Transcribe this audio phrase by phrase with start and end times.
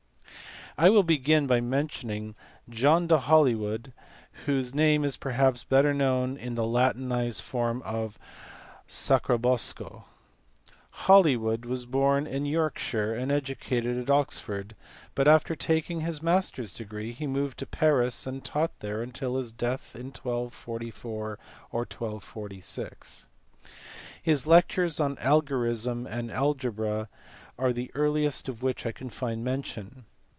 [0.77, 2.33] I will begin by mentioning
[2.69, 3.91] John de Ilolywood.
[4.45, 8.17] whose name is perhaps better known in the latinized form of
[8.87, 10.05] Sacrobosco.
[10.91, 14.75] Holywood was born in Yorkshire and educated at Oxford,
[15.13, 19.05] but after taking his master s degree he moved to 1 MIMS and taught there
[19.07, 21.27] till his death in 1244 or
[21.71, 23.25] 1246.
[24.23, 27.09] His liviures on algorism and algebra
[27.59, 30.05] are the earliest of which I can find mention.